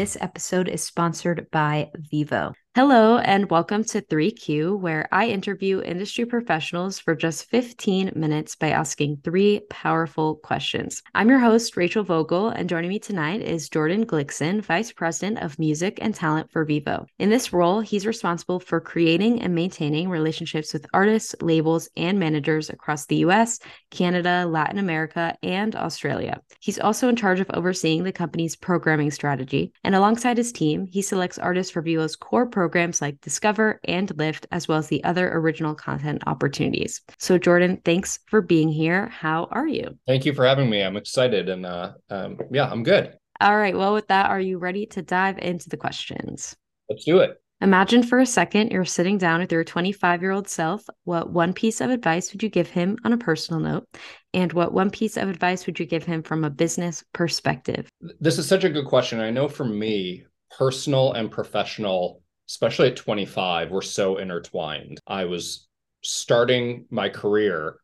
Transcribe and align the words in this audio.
This 0.00 0.16
episode 0.18 0.68
is 0.70 0.82
sponsored 0.82 1.48
by 1.52 1.90
Vevo. 2.10 2.54
Hello, 2.76 3.18
and 3.18 3.50
welcome 3.50 3.82
to 3.82 4.00
3Q, 4.00 4.78
where 4.78 5.08
I 5.10 5.26
interview 5.26 5.82
industry 5.82 6.24
professionals 6.24 7.00
for 7.00 7.16
just 7.16 7.50
15 7.50 8.12
minutes 8.14 8.54
by 8.54 8.68
asking 8.68 9.22
three 9.24 9.62
powerful 9.68 10.36
questions. 10.36 11.02
I'm 11.12 11.28
your 11.28 11.40
host, 11.40 11.76
Rachel 11.76 12.04
Vogel, 12.04 12.50
and 12.50 12.68
joining 12.68 12.90
me 12.90 13.00
tonight 13.00 13.40
is 13.40 13.68
Jordan 13.68 14.06
Glickson, 14.06 14.62
Vice 14.62 14.92
President 14.92 15.40
of 15.40 15.58
Music 15.58 15.98
and 16.00 16.14
Talent 16.14 16.52
for 16.52 16.64
Vevo. 16.64 17.06
In 17.18 17.28
this 17.28 17.52
role, 17.52 17.80
he's 17.80 18.06
responsible 18.06 18.60
for 18.60 18.80
creating 18.80 19.42
and 19.42 19.52
maintaining 19.52 20.08
relationships 20.08 20.72
with 20.72 20.86
artists, 20.94 21.34
labels, 21.42 21.88
and 21.96 22.20
managers 22.20 22.70
across 22.70 23.04
the 23.06 23.16
US, 23.16 23.58
Canada, 23.90 24.46
Latin 24.46 24.78
America, 24.78 25.36
and 25.42 25.74
Australia. 25.74 26.40
He's 26.60 26.78
also 26.78 27.08
in 27.08 27.16
charge 27.16 27.40
of 27.40 27.50
overseeing 27.52 28.04
the 28.04 28.12
company's 28.12 28.54
programming 28.54 29.10
strategy, 29.10 29.72
and 29.82 29.96
alongside 29.96 30.36
his 30.36 30.52
team, 30.52 30.86
he 30.86 31.02
selects 31.02 31.36
artists 31.36 31.72
for 31.72 31.82
Vevo's 31.82 32.14
core 32.14 32.46
programs 32.60 33.00
like 33.00 33.18
Discover 33.22 33.80
and 33.84 34.14
Lift, 34.18 34.46
as 34.52 34.68
well 34.68 34.76
as 34.76 34.88
the 34.88 35.02
other 35.02 35.32
original 35.32 35.74
content 35.74 36.22
opportunities. 36.26 37.00
So, 37.18 37.38
Jordan, 37.38 37.80
thanks 37.86 38.18
for 38.26 38.42
being 38.42 38.68
here. 38.68 39.08
How 39.08 39.48
are 39.50 39.66
you? 39.66 39.98
Thank 40.06 40.26
you 40.26 40.34
for 40.34 40.44
having 40.44 40.68
me. 40.68 40.82
I'm 40.82 40.98
excited 40.98 41.48
and 41.48 41.64
uh, 41.64 41.92
um, 42.10 42.36
yeah, 42.52 42.70
I'm 42.70 42.82
good. 42.82 43.16
All 43.40 43.56
right. 43.56 43.74
Well, 43.74 43.94
with 43.94 44.08
that, 44.08 44.28
are 44.28 44.38
you 44.38 44.58
ready 44.58 44.84
to 44.88 45.00
dive 45.00 45.38
into 45.38 45.70
the 45.70 45.78
questions? 45.78 46.54
Let's 46.90 47.06
do 47.06 47.20
it. 47.20 47.40
Imagine 47.62 48.02
for 48.02 48.18
a 48.18 48.26
second 48.26 48.72
you're 48.72 48.84
sitting 48.84 49.16
down 49.16 49.40
with 49.40 49.52
your 49.52 49.64
25 49.64 50.20
year 50.20 50.32
old 50.32 50.46
self. 50.46 50.84
What 51.04 51.30
one 51.30 51.54
piece 51.54 51.80
of 51.80 51.88
advice 51.88 52.30
would 52.30 52.42
you 52.42 52.50
give 52.50 52.68
him 52.68 52.98
on 53.06 53.14
a 53.14 53.16
personal 53.16 53.62
note? 53.62 53.88
And 54.34 54.52
what 54.52 54.74
one 54.74 54.90
piece 54.90 55.16
of 55.16 55.30
advice 55.30 55.64
would 55.64 55.80
you 55.80 55.86
give 55.86 56.04
him 56.04 56.22
from 56.22 56.44
a 56.44 56.50
business 56.50 57.02
perspective? 57.14 57.88
This 58.20 58.36
is 58.36 58.46
such 58.46 58.64
a 58.64 58.68
good 58.68 58.84
question. 58.84 59.18
I 59.18 59.30
know 59.30 59.48
for 59.48 59.64
me, 59.64 60.24
personal 60.58 61.14
and 61.14 61.30
professional 61.30 62.22
especially 62.50 62.88
at 62.88 62.96
25, 62.96 63.70
were 63.70 63.80
so 63.80 64.18
intertwined. 64.18 65.00
I 65.06 65.24
was 65.24 65.68
starting 66.02 66.86
my 66.90 67.08
career 67.08 67.76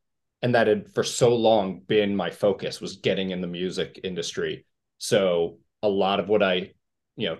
and 0.42 0.55
that 0.55 0.67
had 0.67 0.92
for 0.92 1.05
so 1.05 1.34
long 1.34 1.81
been 1.86 2.14
my 2.14 2.31
focus 2.31 2.81
was 2.81 2.97
getting 2.97 3.31
in 3.31 3.41
the 3.41 3.47
music 3.47 4.00
industry. 4.03 4.67
So 4.98 5.59
a 5.83 5.89
lot 5.89 6.20
of 6.20 6.28
what 6.28 6.42
I, 6.42 6.72
you 7.17 7.28
know, 7.28 7.39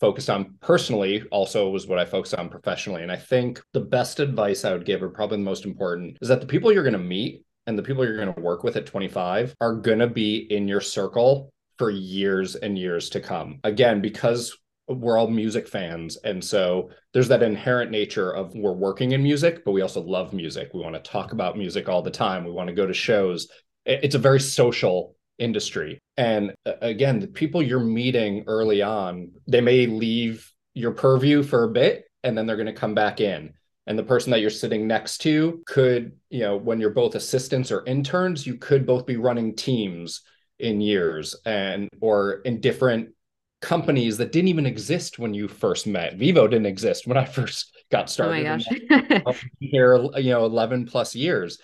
focused 0.00 0.30
on 0.30 0.54
personally 0.60 1.24
also 1.32 1.68
was 1.68 1.86
what 1.86 1.98
I 1.98 2.04
focused 2.04 2.34
on 2.34 2.48
professionally. 2.48 3.02
And 3.02 3.10
I 3.10 3.16
think 3.16 3.60
the 3.72 3.80
best 3.80 4.20
advice 4.20 4.64
I 4.64 4.72
would 4.72 4.84
give, 4.84 5.02
or 5.02 5.08
probably 5.08 5.38
the 5.38 5.42
most 5.42 5.64
important, 5.64 6.16
is 6.22 6.28
that 6.28 6.40
the 6.40 6.46
people 6.46 6.72
you're 6.72 6.84
going 6.84 6.92
to 6.92 6.98
meet 6.98 7.44
and 7.66 7.76
the 7.76 7.82
people 7.82 8.04
you're 8.04 8.16
going 8.16 8.34
to 8.34 8.40
work 8.40 8.62
with 8.62 8.76
at 8.76 8.86
25 8.86 9.54
are 9.60 9.74
going 9.74 9.98
to 9.98 10.06
be 10.06 10.46
in 10.50 10.68
your 10.68 10.80
circle 10.80 11.50
for 11.76 11.90
years 11.90 12.54
and 12.54 12.78
years 12.78 13.10
to 13.10 13.20
come. 13.20 13.58
Again, 13.64 14.00
because 14.00 14.56
we're 14.88 15.18
all 15.18 15.28
music 15.28 15.68
fans. 15.68 16.16
And 16.24 16.42
so 16.42 16.90
there's 17.12 17.28
that 17.28 17.42
inherent 17.42 17.90
nature 17.90 18.30
of 18.30 18.52
we're 18.54 18.72
working 18.72 19.12
in 19.12 19.22
music 19.22 19.64
but 19.64 19.72
we 19.72 19.82
also 19.82 20.00
love 20.00 20.32
music. 20.32 20.70
We 20.72 20.80
want 20.80 20.94
to 20.94 21.10
talk 21.10 21.32
about 21.32 21.58
music 21.58 21.88
all 21.88 22.02
the 22.02 22.10
time. 22.10 22.44
We 22.44 22.52
want 22.52 22.68
to 22.68 22.74
go 22.74 22.86
to 22.86 22.94
shows. 22.94 23.48
It's 23.84 24.14
a 24.14 24.18
very 24.18 24.40
social 24.40 25.14
industry. 25.38 26.00
And 26.16 26.54
uh, 26.66 26.72
again 26.80 27.20
the 27.20 27.28
people 27.28 27.62
you're 27.62 27.80
meeting 27.80 28.44
early 28.46 28.82
on 28.82 29.32
they 29.46 29.60
may 29.60 29.86
leave 29.86 30.52
your 30.74 30.92
purview 30.92 31.42
for 31.42 31.64
a 31.64 31.70
bit 31.70 32.04
and 32.24 32.36
then 32.36 32.46
they're 32.46 32.56
going 32.56 32.66
to 32.66 32.72
come 32.72 32.94
back 32.94 33.20
in. 33.20 33.52
And 33.86 33.98
the 33.98 34.04
person 34.04 34.30
that 34.32 34.40
you're 34.40 34.50
sitting 34.50 34.86
next 34.86 35.18
to 35.18 35.62
could 35.66 36.12
you 36.30 36.40
know 36.40 36.56
when 36.56 36.80
you're 36.80 36.90
both 36.90 37.14
assistants 37.14 37.70
or 37.70 37.84
interns 37.86 38.46
you 38.46 38.56
could 38.56 38.86
both 38.86 39.06
be 39.06 39.16
running 39.16 39.54
teams 39.54 40.22
in 40.58 40.80
years 40.80 41.36
and 41.46 41.88
or 42.00 42.40
in 42.44 42.60
different 42.60 43.10
companies 43.60 44.18
that 44.18 44.32
didn't 44.32 44.48
even 44.48 44.66
exist 44.66 45.18
when 45.18 45.34
you 45.34 45.48
first 45.48 45.86
met. 45.86 46.18
Vevo 46.18 46.48
didn't 46.48 46.66
exist 46.66 47.06
when 47.06 47.16
I 47.16 47.24
first 47.24 47.76
got 47.90 48.10
started. 48.10 48.46
Oh 48.46 48.58
my 49.08 49.22
gosh. 49.24 49.46
here, 49.60 49.96
you 50.16 50.30
know, 50.30 50.44
11 50.44 50.86
plus 50.86 51.14
years. 51.14 51.58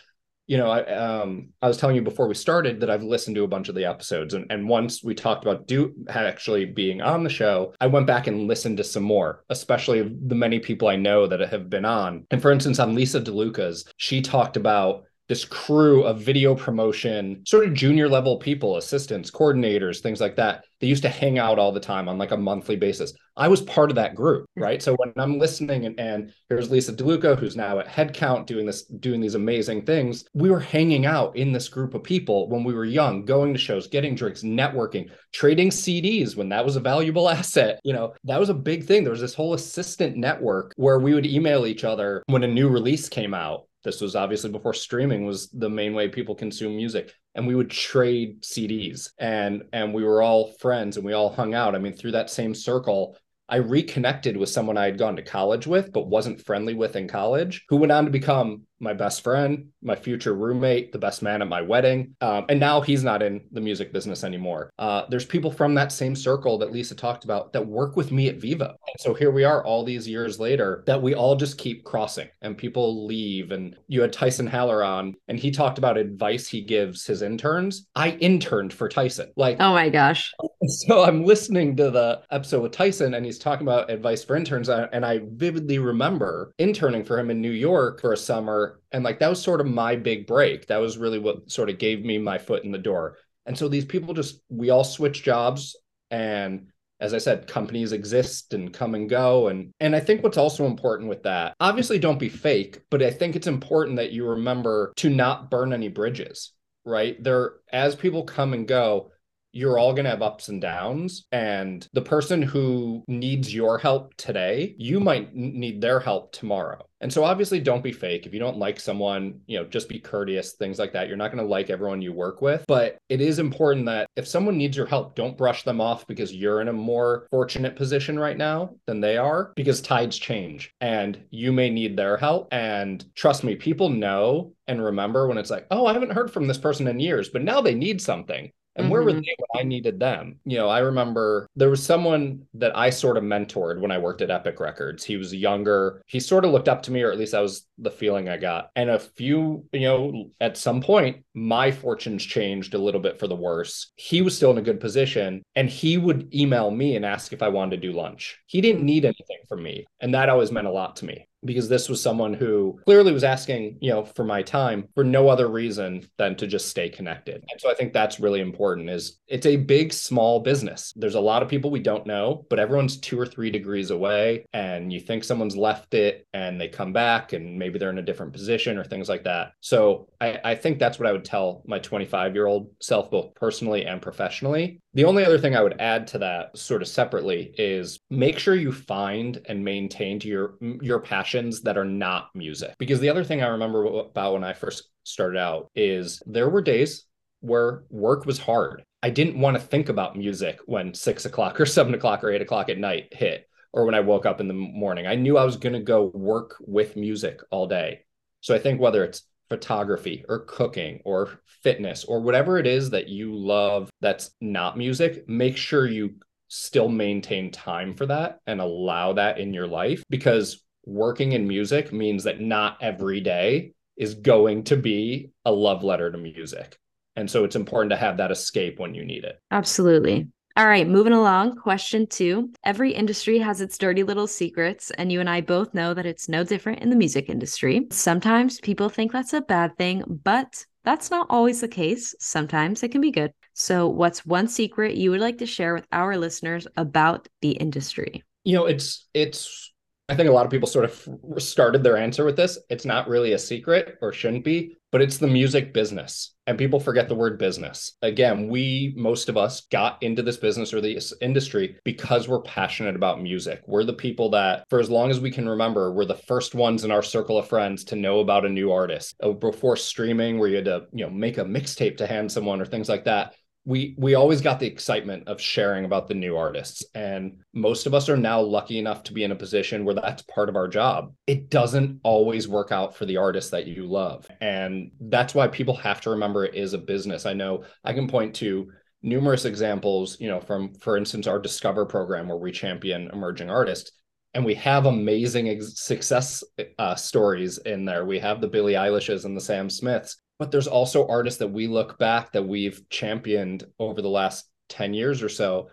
You 0.46 0.58
know, 0.58 0.70
I 0.70 0.82
um 0.94 1.48
I 1.62 1.68
was 1.68 1.78
telling 1.78 1.96
you 1.96 2.02
before 2.02 2.28
we 2.28 2.34
started 2.34 2.80
that 2.80 2.90
I've 2.90 3.02
listened 3.02 3.34
to 3.36 3.44
a 3.44 3.48
bunch 3.48 3.70
of 3.70 3.74
the 3.74 3.86
episodes 3.86 4.34
and, 4.34 4.44
and 4.50 4.68
once 4.68 5.02
we 5.02 5.14
talked 5.14 5.42
about 5.42 5.66
do 5.66 5.94
actually 6.10 6.66
being 6.66 7.00
on 7.00 7.24
the 7.24 7.30
show, 7.30 7.72
I 7.80 7.86
went 7.86 8.06
back 8.06 8.26
and 8.26 8.46
listened 8.46 8.76
to 8.76 8.84
some 8.84 9.04
more, 9.04 9.44
especially 9.48 10.02
the 10.02 10.34
many 10.34 10.58
people 10.58 10.88
I 10.88 10.96
know 10.96 11.26
that 11.26 11.40
have 11.40 11.70
been 11.70 11.86
on. 11.86 12.26
And 12.30 12.42
for 12.42 12.52
instance, 12.52 12.78
on 12.78 12.94
Lisa 12.94 13.22
DeLuca's, 13.22 13.86
she 13.96 14.20
talked 14.20 14.58
about 14.58 15.04
this 15.28 15.44
crew 15.44 16.04
of 16.04 16.20
video 16.20 16.54
promotion, 16.54 17.42
sort 17.46 17.66
of 17.66 17.74
junior 17.74 18.08
level 18.08 18.38
people, 18.38 18.76
assistants, 18.76 19.30
coordinators, 19.30 20.00
things 20.00 20.20
like 20.20 20.36
that. 20.36 20.64
They 20.80 20.86
used 20.86 21.02
to 21.04 21.08
hang 21.08 21.38
out 21.38 21.58
all 21.58 21.72
the 21.72 21.80
time 21.80 22.08
on 22.08 22.18
like 22.18 22.32
a 22.32 22.36
monthly 22.36 22.76
basis. 22.76 23.14
I 23.36 23.48
was 23.48 23.62
part 23.62 23.90
of 23.90 23.96
that 23.96 24.14
group, 24.14 24.46
hmm. 24.54 24.62
right? 24.62 24.82
So 24.82 24.94
when 24.96 25.12
I'm 25.16 25.38
listening 25.38 25.86
and, 25.86 25.98
and 25.98 26.32
here's 26.48 26.70
Lisa 26.70 26.92
DeLuca, 26.92 27.38
who's 27.38 27.56
now 27.56 27.78
at 27.78 27.88
Headcount 27.88 28.46
doing 28.46 28.66
this, 28.66 28.84
doing 28.84 29.20
these 29.20 29.34
amazing 29.34 29.86
things. 29.86 30.24
We 30.34 30.50
were 30.50 30.60
hanging 30.60 31.06
out 31.06 31.36
in 31.36 31.52
this 31.52 31.68
group 31.68 31.94
of 31.94 32.02
people 32.02 32.48
when 32.50 32.62
we 32.62 32.74
were 32.74 32.84
young, 32.84 33.24
going 33.24 33.54
to 33.54 33.58
shows, 33.58 33.86
getting 33.86 34.14
drinks, 34.14 34.42
networking, 34.42 35.10
trading 35.32 35.70
CDs 35.70 36.36
when 36.36 36.50
that 36.50 36.64
was 36.64 36.76
a 36.76 36.80
valuable 36.80 37.28
asset. 37.30 37.80
You 37.82 37.94
know, 37.94 38.14
that 38.24 38.40
was 38.40 38.50
a 38.50 38.54
big 38.54 38.84
thing. 38.84 39.04
There 39.04 39.10
was 39.10 39.20
this 39.20 39.34
whole 39.34 39.54
assistant 39.54 40.16
network 40.16 40.72
where 40.76 40.98
we 40.98 41.14
would 41.14 41.26
email 41.26 41.66
each 41.66 41.84
other 41.84 42.22
when 42.26 42.44
a 42.44 42.48
new 42.48 42.68
release 42.68 43.08
came 43.08 43.32
out 43.32 43.66
this 43.84 44.00
was 44.00 44.16
obviously 44.16 44.50
before 44.50 44.74
streaming 44.74 45.24
was 45.26 45.48
the 45.50 45.68
main 45.68 45.94
way 45.94 46.08
people 46.08 46.34
consume 46.34 46.76
music. 46.76 47.12
And 47.34 47.46
we 47.46 47.54
would 47.54 47.70
trade 47.70 48.42
CDs 48.42 49.10
and 49.18 49.64
and 49.72 49.92
we 49.92 50.04
were 50.04 50.22
all 50.22 50.52
friends 50.52 50.96
and 50.96 51.04
we 51.04 51.12
all 51.12 51.30
hung 51.30 51.54
out. 51.54 51.74
I 51.74 51.78
mean 51.78 51.92
through 51.92 52.12
that 52.12 52.30
same 52.30 52.54
circle 52.54 53.16
I 53.48 53.56
reconnected 53.56 54.36
with 54.36 54.48
someone 54.48 54.78
I 54.78 54.86
had 54.86 54.98
gone 54.98 55.16
to 55.16 55.22
college 55.22 55.66
with, 55.66 55.92
but 55.92 56.08
wasn't 56.08 56.40
friendly 56.40 56.72
with 56.72 56.96
in 56.96 57.06
college, 57.06 57.64
who 57.68 57.76
went 57.76 57.92
on 57.92 58.06
to 58.06 58.10
become 58.10 58.62
my 58.80 58.92
best 58.92 59.22
friend, 59.22 59.68
my 59.82 59.94
future 59.94 60.34
roommate, 60.34 60.92
the 60.92 60.98
best 60.98 61.22
man 61.22 61.42
at 61.42 61.48
my 61.48 61.62
wedding. 61.62 62.14
Um, 62.20 62.44
and 62.48 62.60
now 62.60 62.80
he's 62.80 63.04
not 63.04 63.22
in 63.22 63.42
the 63.52 63.60
music 63.60 63.92
business 63.92 64.24
anymore. 64.24 64.70
Uh, 64.78 65.04
there's 65.08 65.24
people 65.24 65.50
from 65.50 65.74
that 65.74 65.92
same 65.92 66.14
circle 66.16 66.58
that 66.58 66.72
Lisa 66.72 66.94
talked 66.94 67.24
about 67.24 67.52
that 67.52 67.66
work 67.66 67.96
with 67.96 68.12
me 68.12 68.28
at 68.28 68.38
Vevo. 68.38 68.68
And 68.68 69.00
so 69.00 69.14
here 69.14 69.30
we 69.30 69.44
are 69.44 69.64
all 69.64 69.84
these 69.84 70.08
years 70.08 70.38
later 70.38 70.82
that 70.86 71.00
we 71.00 71.14
all 71.14 71.36
just 71.36 71.58
keep 71.58 71.84
crossing 71.84 72.28
and 72.42 72.56
people 72.56 73.06
leave. 73.06 73.52
And 73.52 73.76
you 73.88 74.02
had 74.02 74.12
Tyson 74.12 74.46
Haller 74.46 74.82
on, 74.82 75.14
and 75.28 75.38
he 75.38 75.50
talked 75.50 75.78
about 75.78 75.96
advice 75.96 76.48
he 76.48 76.60
gives 76.60 77.06
his 77.06 77.22
interns. 77.22 77.86
I 77.94 78.10
interned 78.12 78.72
for 78.72 78.88
Tyson. 78.88 79.32
Like, 79.36 79.56
oh 79.60 79.72
my 79.72 79.88
gosh. 79.88 80.32
So 80.66 81.04
I'm 81.04 81.26
listening 81.26 81.76
to 81.76 81.90
the 81.90 82.22
episode 82.30 82.62
with 82.62 82.72
Tyson, 82.72 83.12
and 83.12 83.26
he's 83.26 83.38
talking 83.38 83.66
about 83.66 83.90
advice 83.90 84.24
for 84.24 84.34
interns. 84.34 84.70
And 84.70 85.04
I 85.04 85.20
vividly 85.22 85.78
remember 85.78 86.54
interning 86.58 87.04
for 87.04 87.18
him 87.18 87.30
in 87.30 87.42
New 87.42 87.50
York 87.50 88.00
for 88.00 88.14
a 88.14 88.16
summer 88.16 88.73
and 88.92 89.04
like 89.04 89.18
that 89.18 89.28
was 89.28 89.42
sort 89.42 89.60
of 89.60 89.66
my 89.66 89.96
big 89.96 90.26
break. 90.26 90.66
That 90.66 90.78
was 90.78 90.98
really 90.98 91.18
what 91.18 91.50
sort 91.50 91.70
of 91.70 91.78
gave 91.78 92.04
me 92.04 92.18
my 92.18 92.38
foot 92.38 92.64
in 92.64 92.72
the 92.72 92.78
door. 92.78 93.18
And 93.46 93.56
so 93.56 93.68
these 93.68 93.84
people 93.84 94.14
just 94.14 94.40
we 94.48 94.70
all 94.70 94.84
switch 94.84 95.22
jobs 95.22 95.76
and 96.10 96.68
as 97.00 97.12
i 97.12 97.18
said 97.18 97.48
companies 97.48 97.92
exist 97.92 98.54
and 98.54 98.72
come 98.72 98.94
and 98.94 99.08
go. 99.08 99.48
And 99.48 99.72
and 99.80 99.94
i 99.96 100.00
think 100.00 100.22
what's 100.22 100.38
also 100.38 100.66
important 100.66 101.08
with 101.08 101.22
that 101.24 101.54
obviously 101.60 101.98
don't 101.98 102.18
be 102.18 102.28
fake 102.28 102.80
but 102.90 103.02
i 103.02 103.10
think 103.10 103.36
it's 103.36 103.46
important 103.46 103.96
that 103.96 104.12
you 104.12 104.26
remember 104.26 104.92
to 104.96 105.10
not 105.10 105.50
burn 105.50 105.72
any 105.72 105.88
bridges 105.88 106.52
right? 106.84 107.22
There 107.22 107.54
as 107.72 107.94
people 107.94 108.24
come 108.24 108.52
and 108.52 108.68
go 108.68 109.10
you're 109.54 109.78
all 109.78 109.92
going 109.92 110.04
to 110.04 110.10
have 110.10 110.22
ups 110.22 110.48
and 110.48 110.60
downs. 110.60 111.26
And 111.32 111.86
the 111.92 112.02
person 112.02 112.42
who 112.42 113.04
needs 113.06 113.54
your 113.54 113.78
help 113.78 114.14
today, 114.16 114.74
you 114.78 115.00
might 115.00 115.34
need 115.34 115.80
their 115.80 116.00
help 116.00 116.32
tomorrow. 116.32 116.84
And 117.00 117.12
so 117.12 117.22
obviously 117.22 117.60
don't 117.60 117.84
be 117.84 117.92
fake. 117.92 118.26
If 118.26 118.32
you 118.32 118.40
don't 118.40 118.56
like 118.56 118.80
someone, 118.80 119.40
you 119.46 119.58
know, 119.58 119.64
just 119.66 119.88
be 119.90 119.98
courteous, 119.98 120.52
things 120.52 120.78
like 120.78 120.92
that. 120.94 121.06
You're 121.06 121.18
not 121.18 121.30
going 121.30 121.44
to 121.44 121.48
like 121.48 121.68
everyone 121.68 122.00
you 122.00 122.12
work 122.12 122.40
with, 122.40 122.64
but 122.66 122.96
it 123.10 123.20
is 123.20 123.38
important 123.38 123.86
that 123.86 124.08
if 124.16 124.26
someone 124.26 124.56
needs 124.56 124.76
your 124.76 124.86
help, 124.86 125.14
don't 125.14 125.36
brush 125.36 125.64
them 125.64 125.80
off 125.82 126.06
because 126.06 126.34
you're 126.34 126.62
in 126.62 126.68
a 126.68 126.72
more 126.72 127.26
fortunate 127.30 127.76
position 127.76 128.18
right 128.18 128.38
now 128.38 128.70
than 128.86 129.00
they 129.00 129.18
are 129.18 129.52
because 129.54 129.82
tides 129.82 130.16
change 130.16 130.72
and 130.80 131.22
you 131.30 131.52
may 131.52 131.68
need 131.68 131.96
their 131.96 132.16
help. 132.16 132.48
And 132.52 133.04
trust 133.14 133.44
me, 133.44 133.54
people 133.54 133.90
know 133.90 134.54
and 134.66 134.82
remember 134.82 135.28
when 135.28 135.38
it's 135.38 135.50
like, 135.50 135.66
oh, 135.70 135.86
I 135.86 135.92
haven't 135.92 136.12
heard 136.12 136.32
from 136.32 136.46
this 136.46 136.58
person 136.58 136.88
in 136.88 137.00
years, 137.00 137.28
but 137.28 137.42
now 137.42 137.60
they 137.60 137.74
need 137.74 138.00
something. 138.00 138.50
And 138.76 138.84
mm-hmm. 138.84 138.92
where 138.92 139.02
were 139.02 139.10
mm-hmm. 139.10 139.20
they 139.20 139.36
when 139.38 139.64
I 139.64 139.68
needed 139.68 140.00
them? 140.00 140.40
You 140.44 140.58
know, 140.58 140.68
I 140.68 140.80
remember 140.80 141.48
there 141.56 141.70
was 141.70 141.82
someone 141.82 142.46
that 142.54 142.76
I 142.76 142.90
sort 142.90 143.16
of 143.16 143.24
mentored 143.24 143.80
when 143.80 143.90
I 143.90 143.98
worked 143.98 144.22
at 144.22 144.30
Epic 144.30 144.60
Records. 144.60 145.04
He 145.04 145.16
was 145.16 145.34
younger. 145.34 146.02
He 146.06 146.20
sort 146.20 146.44
of 146.44 146.50
looked 146.50 146.68
up 146.68 146.82
to 146.84 146.90
me, 146.90 147.02
or 147.02 147.12
at 147.12 147.18
least 147.18 147.32
that 147.32 147.40
was 147.40 147.66
the 147.78 147.90
feeling 147.90 148.28
I 148.28 148.36
got. 148.36 148.70
And 148.76 148.90
a 148.90 148.98
few, 148.98 149.64
you 149.72 149.80
know, 149.80 150.30
at 150.40 150.56
some 150.56 150.80
point, 150.80 151.24
my 151.34 151.70
fortunes 151.70 152.24
changed 152.24 152.74
a 152.74 152.78
little 152.78 153.00
bit 153.00 153.18
for 153.18 153.26
the 153.26 153.36
worse. 153.36 153.92
He 153.96 154.22
was 154.22 154.36
still 154.36 154.50
in 154.50 154.58
a 154.58 154.62
good 154.62 154.80
position 154.80 155.42
and 155.54 155.68
he 155.68 155.98
would 155.98 156.32
email 156.34 156.70
me 156.70 156.96
and 156.96 157.04
ask 157.04 157.32
if 157.32 157.42
I 157.42 157.48
wanted 157.48 157.80
to 157.80 157.88
do 157.88 157.92
lunch. 157.92 158.38
He 158.46 158.60
didn't 158.60 158.84
need 158.84 159.04
anything 159.04 159.38
from 159.48 159.62
me. 159.62 159.86
And 160.00 160.14
that 160.14 160.28
always 160.28 160.52
meant 160.52 160.66
a 160.66 160.72
lot 160.72 160.96
to 160.96 161.04
me 161.04 161.26
because 161.44 161.68
this 161.68 161.88
was 161.88 162.00
someone 162.00 162.34
who 162.34 162.78
clearly 162.84 163.12
was 163.12 163.24
asking, 163.24 163.78
you 163.80 163.90
know, 163.90 164.04
for 164.04 164.24
my 164.24 164.42
time 164.42 164.88
for 164.94 165.04
no 165.04 165.28
other 165.28 165.48
reason 165.48 166.06
than 166.18 166.36
to 166.36 166.46
just 166.46 166.68
stay 166.68 166.88
connected. 166.88 167.44
And 167.50 167.60
so 167.60 167.70
I 167.70 167.74
think 167.74 167.92
that's 167.92 168.20
really 168.20 168.40
important 168.40 168.90
is 168.90 169.20
it's 169.26 169.46
a 169.46 169.56
big 169.56 169.92
small 169.92 170.40
business. 170.40 170.92
There's 170.96 171.14
a 171.14 171.20
lot 171.20 171.42
of 171.42 171.48
people 171.48 171.70
we 171.70 171.80
don't 171.80 172.06
know, 172.06 172.46
but 172.50 172.58
everyone's 172.58 172.98
2 172.98 173.18
or 173.18 173.26
3 173.26 173.50
degrees 173.50 173.90
away 173.90 174.46
and 174.52 174.92
you 174.92 175.00
think 175.00 175.24
someone's 175.24 175.56
left 175.56 175.94
it 175.94 176.26
and 176.32 176.60
they 176.60 176.68
come 176.68 176.92
back 176.92 177.32
and 177.32 177.58
maybe 177.58 177.78
they're 177.78 177.90
in 177.90 177.98
a 177.98 178.02
different 178.02 178.32
position 178.32 178.78
or 178.78 178.84
things 178.84 179.08
like 179.08 179.24
that. 179.24 179.52
So 179.60 180.08
I, 180.20 180.40
I 180.44 180.54
think 180.54 180.78
that's 180.78 180.98
what 180.98 181.08
I 181.08 181.12
would 181.12 181.24
tell 181.24 181.62
my 181.66 181.78
25 181.78 182.34
year 182.34 182.46
old 182.46 182.70
self, 182.80 183.10
both 183.10 183.34
personally 183.34 183.86
and 183.86 184.00
professionally. 184.00 184.80
The 184.94 185.04
only 185.04 185.24
other 185.24 185.38
thing 185.38 185.56
I 185.56 185.62
would 185.62 185.80
add 185.80 186.06
to 186.08 186.18
that 186.18 186.56
sort 186.56 186.80
of 186.80 186.86
separately 186.86 187.52
is 187.58 187.98
make 188.10 188.38
sure 188.38 188.54
you 188.54 188.70
find 188.70 189.40
and 189.46 189.64
maintain 189.64 190.20
your 190.20 190.54
your 190.60 191.00
passions 191.00 191.62
that 191.62 191.76
are 191.76 191.84
not 191.84 192.30
music. 192.34 192.74
Because 192.78 193.00
the 193.00 193.08
other 193.08 193.24
thing 193.24 193.42
I 193.42 193.48
remember 193.48 193.84
about 193.84 194.34
when 194.34 194.44
I 194.44 194.52
first 194.52 194.88
started 195.02 195.38
out 195.38 195.68
is 195.74 196.22
there 196.26 196.48
were 196.48 196.62
days 196.62 197.06
where 197.40 197.82
work 197.90 198.24
was 198.24 198.38
hard. 198.38 198.84
I 199.02 199.10
didn't 199.10 199.38
want 199.38 199.56
to 199.56 199.62
think 199.62 199.88
about 199.88 200.16
music 200.16 200.60
when 200.66 200.94
six 200.94 201.24
o'clock 201.24 201.60
or 201.60 201.66
seven 201.66 201.92
o'clock 201.94 202.22
or 202.22 202.30
eight 202.30 202.40
o'clock 202.40 202.68
at 202.68 202.78
night 202.78 203.12
hit, 203.12 203.48
or 203.72 203.84
when 203.84 203.94
I 203.96 204.00
woke 204.00 204.26
up 204.26 204.40
in 204.40 204.48
the 204.48 204.54
morning. 204.54 205.08
I 205.08 205.16
knew 205.16 205.36
I 205.36 205.44
was 205.44 205.56
going 205.56 205.74
to 205.74 205.80
go 205.80 206.04
work 206.14 206.56
with 206.60 206.96
music 206.96 207.40
all 207.50 207.66
day. 207.66 208.04
So 208.40 208.54
I 208.54 208.60
think 208.60 208.80
whether 208.80 209.04
it's 209.04 209.22
photography 209.48 210.24
or 210.28 210.40
cooking 210.40 211.00
or 211.04 211.40
fitness 211.62 212.04
or 212.04 212.20
whatever 212.20 212.58
it 212.58 212.66
is 212.66 212.90
that 212.90 213.08
you 213.08 213.34
love 213.34 213.90
that's 214.00 214.30
not 214.40 214.78
music, 214.78 215.28
make 215.28 215.56
sure 215.56 215.86
you 215.86 216.14
still 216.48 216.88
maintain 216.88 217.50
time 217.50 217.94
for 217.94 218.06
that 218.06 218.38
and 218.46 218.60
allow 218.60 219.12
that 219.12 219.38
in 219.38 219.52
your 219.52 219.66
life 219.66 220.04
because 220.08 220.64
working 220.86 221.32
in 221.32 221.48
music 221.48 221.92
means 221.92 222.24
that 222.24 222.40
not 222.40 222.76
every 222.80 223.20
day 223.20 223.72
is 223.96 224.14
going 224.14 224.64
to 224.64 224.76
be 224.76 225.30
a 225.44 225.52
love 225.52 225.82
letter 225.82 226.10
to 226.10 226.18
music. 226.18 226.76
And 227.16 227.30
so 227.30 227.44
it's 227.44 227.56
important 227.56 227.90
to 227.90 227.96
have 227.96 228.16
that 228.16 228.30
escape 228.30 228.78
when 228.78 228.94
you 228.94 229.04
need 229.04 229.24
it. 229.24 229.38
Absolutely. 229.50 230.28
All 230.56 230.68
right, 230.68 230.86
moving 230.86 231.12
along. 231.12 231.56
Question 231.56 232.06
two. 232.06 232.52
Every 232.62 232.92
industry 232.92 233.40
has 233.40 233.60
its 233.60 233.76
dirty 233.76 234.04
little 234.04 234.28
secrets, 234.28 234.92
and 234.92 235.10
you 235.10 235.18
and 235.18 235.28
I 235.28 235.40
both 235.40 235.74
know 235.74 235.94
that 235.94 236.06
it's 236.06 236.28
no 236.28 236.44
different 236.44 236.80
in 236.80 236.90
the 236.90 236.96
music 236.96 237.28
industry. 237.28 237.88
Sometimes 237.90 238.60
people 238.60 238.88
think 238.88 239.10
that's 239.10 239.32
a 239.32 239.40
bad 239.40 239.76
thing, 239.76 240.04
but 240.22 240.64
that's 240.84 241.10
not 241.10 241.26
always 241.28 241.60
the 241.60 241.66
case. 241.66 242.14
Sometimes 242.20 242.84
it 242.84 242.92
can 242.92 243.00
be 243.00 243.10
good. 243.10 243.32
So, 243.54 243.88
what's 243.88 244.24
one 244.24 244.46
secret 244.46 244.94
you 244.94 245.10
would 245.10 245.20
like 245.20 245.38
to 245.38 245.46
share 245.46 245.74
with 245.74 245.88
our 245.90 246.16
listeners 246.16 246.68
about 246.76 247.26
the 247.40 247.50
industry? 247.50 248.22
You 248.44 248.54
know, 248.54 248.66
it's 248.66 249.08
it's 249.12 249.72
I 250.08 250.14
think 250.14 250.28
a 250.28 250.32
lot 250.32 250.44
of 250.44 250.52
people 250.52 250.68
sort 250.68 250.84
of 250.84 251.08
started 251.42 251.82
their 251.82 251.96
answer 251.96 252.24
with 252.24 252.36
this. 252.36 252.60
It's 252.70 252.84
not 252.84 253.08
really 253.08 253.32
a 253.32 253.38
secret 253.40 253.96
or 254.00 254.12
shouldn't 254.12 254.44
be, 254.44 254.76
but 254.94 255.02
it's 255.02 255.18
the 255.18 255.26
music 255.26 255.74
business. 255.74 256.36
And 256.46 256.56
people 256.56 256.78
forget 256.78 257.08
the 257.08 257.16
word 257.16 257.36
business. 257.36 257.96
Again, 258.02 258.46
we, 258.46 258.94
most 258.96 259.28
of 259.28 259.36
us, 259.36 259.62
got 259.72 260.00
into 260.04 260.22
this 260.22 260.36
business 260.36 260.72
or 260.72 260.80
this 260.80 261.12
industry 261.20 261.76
because 261.82 262.28
we're 262.28 262.42
passionate 262.42 262.94
about 262.94 263.20
music. 263.20 263.62
We're 263.66 263.82
the 263.82 263.92
people 263.92 264.30
that, 264.30 264.62
for 264.70 264.78
as 264.78 264.88
long 264.88 265.10
as 265.10 265.18
we 265.18 265.32
can 265.32 265.48
remember, 265.48 265.92
we're 265.92 266.04
the 266.04 266.14
first 266.14 266.54
ones 266.54 266.84
in 266.84 266.92
our 266.92 267.02
circle 267.02 267.38
of 267.38 267.48
friends 267.48 267.82
to 267.86 267.96
know 267.96 268.20
about 268.20 268.46
a 268.46 268.48
new 268.48 268.70
artist. 268.70 269.16
Uh, 269.20 269.30
before 269.30 269.76
streaming, 269.76 270.38
where 270.38 270.48
you 270.48 270.54
had 270.54 270.66
to, 270.66 270.86
you 270.92 271.04
know, 271.04 271.10
make 271.10 271.38
a 271.38 271.44
mixtape 271.44 271.96
to 271.96 272.06
hand 272.06 272.30
someone 272.30 272.60
or 272.60 272.64
things 272.64 272.88
like 272.88 273.02
that 273.06 273.34
we 273.64 273.94
we 273.96 274.14
always 274.14 274.40
got 274.40 274.60
the 274.60 274.66
excitement 274.66 275.26
of 275.26 275.40
sharing 275.40 275.84
about 275.84 276.06
the 276.06 276.14
new 276.14 276.36
artists 276.36 276.84
and 276.94 277.38
most 277.54 277.86
of 277.86 277.94
us 277.94 278.08
are 278.08 278.16
now 278.16 278.40
lucky 278.40 278.78
enough 278.78 279.02
to 279.02 279.12
be 279.12 279.24
in 279.24 279.32
a 279.32 279.36
position 279.36 279.84
where 279.84 279.94
that's 279.94 280.22
part 280.22 280.48
of 280.48 280.56
our 280.56 280.68
job. 280.68 281.14
It 281.26 281.48
doesn't 281.48 282.00
always 282.02 282.46
work 282.46 282.72
out 282.72 282.94
for 282.94 283.06
the 283.06 283.16
artists 283.16 283.50
that 283.50 283.66
you 283.66 283.86
love 283.86 284.28
and 284.40 284.90
that's 285.00 285.34
why 285.34 285.48
people 285.48 285.76
have 285.76 286.00
to 286.02 286.10
remember 286.10 286.44
it 286.44 286.54
is 286.54 286.74
a 286.74 286.78
business. 286.78 287.26
I 287.26 287.32
know 287.32 287.64
i 287.84 287.92
can 287.92 288.08
point 288.08 288.34
to 288.36 288.70
numerous 289.02 289.44
examples 289.44 290.18
you 290.18 290.28
know 290.28 290.40
from 290.40 290.72
for 290.74 290.96
instance 290.96 291.26
our 291.26 291.38
discover 291.38 291.84
program 291.84 292.26
where 292.26 292.38
we 292.38 292.50
champion 292.50 293.10
emerging 293.12 293.50
artists 293.50 293.92
and 294.34 294.44
we 294.44 294.54
have 294.54 294.86
amazing 294.86 295.60
success 295.62 296.42
uh, 296.78 296.96
stories 296.96 297.58
in 297.58 297.84
there. 297.84 298.04
We 298.04 298.18
have 298.18 298.40
the 298.40 298.48
Billie 298.48 298.74
Eilishes 298.74 299.24
and 299.24 299.36
the 299.36 299.40
Sam 299.40 299.70
Smiths, 299.70 300.16
but 300.44 300.50
there's 300.50 300.66
also 300.66 301.08
artists 301.08 301.38
that 301.38 301.48
we 301.48 301.66
look 301.66 301.96
back 301.96 302.32
that 302.32 302.42
we've 302.42 302.86
championed 302.90 303.64
over 303.78 304.02
the 304.02 304.10
last 304.10 304.46
10 304.68 304.92
years 304.92 305.22
or 305.22 305.30
so 305.30 305.70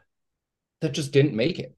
that 0.79 0.93
just 0.93 1.11
didn't 1.11 1.35
make 1.35 1.59
it. 1.59 1.75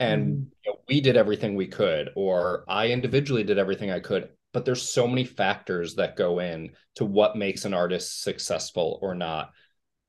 And 0.00 0.26
mm. 0.26 0.46
you 0.64 0.72
know, 0.72 0.78
we 0.88 1.00
did 1.00 1.16
everything 1.16 1.54
we 1.54 1.68
could 1.68 2.10
or 2.16 2.64
i 2.66 2.88
individually 2.88 3.44
did 3.44 3.56
everything 3.56 3.92
i 3.92 4.00
could 4.00 4.30
but 4.52 4.64
there's 4.64 4.82
so 4.82 5.06
many 5.06 5.22
factors 5.22 5.94
that 5.94 6.16
go 6.16 6.40
in 6.40 6.72
to 6.96 7.04
what 7.04 7.36
makes 7.36 7.66
an 7.66 7.72
artist 7.72 8.22
successful 8.22 8.98
or 9.00 9.14
not. 9.14 9.52